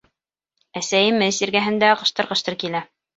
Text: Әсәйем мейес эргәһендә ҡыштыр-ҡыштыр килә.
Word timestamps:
Әсәйем 0.79 1.19
мейес 1.23 1.41
эргәһендә 1.47 1.91
ҡыштыр-ҡыштыр 1.99 2.57
килә. 2.65 2.83